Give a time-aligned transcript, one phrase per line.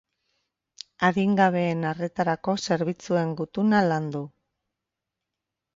[1.09, 4.25] Adingabeen arretarako zerbitzuen gutuna landu.